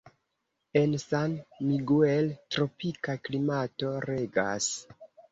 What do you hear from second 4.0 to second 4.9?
regas.